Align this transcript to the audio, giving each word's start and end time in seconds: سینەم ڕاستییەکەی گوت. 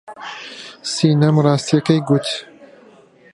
سینەم 0.93 1.35
ڕاستییەکەی 1.45 1.99
گوت. 2.09 2.27